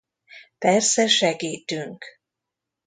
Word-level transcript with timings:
Persze 0.57 1.07
segítünk. 1.07 2.05